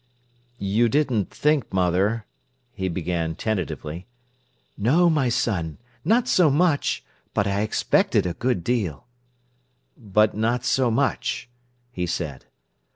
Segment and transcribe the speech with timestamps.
[0.57, 2.25] "You didn't think, mother—"
[2.73, 4.07] he began tentatively.
[4.75, 9.05] "No, my son—not so much—but I expected a good deal."
[9.95, 11.49] "But not so much,"
[11.91, 12.45] he said.